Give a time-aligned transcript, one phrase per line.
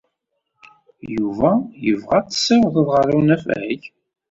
[1.13, 1.51] Yuba
[1.85, 3.81] yebɣa ad t-ssiwḍeɣ ɣer unafag?